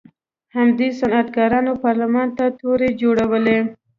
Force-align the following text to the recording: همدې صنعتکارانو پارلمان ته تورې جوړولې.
همدې 0.55 0.87
صنعتکارانو 0.99 1.71
پارلمان 1.83 2.27
ته 2.37 2.45
تورې 2.59 2.89
جوړولې. 3.01 3.59